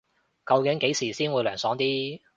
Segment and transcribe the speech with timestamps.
[0.47, 2.21] 究竟幾時先會涼爽啲